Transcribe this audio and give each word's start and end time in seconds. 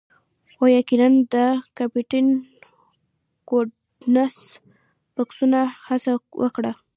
هو 0.57 0.65
یقیناً 0.79 1.07
د 1.33 1.35
کیپټن 1.75 2.25
ګوډنس 3.49 4.35
بکسونه 5.15 5.59
هڅه 5.87 6.11
وکړه 6.43 6.71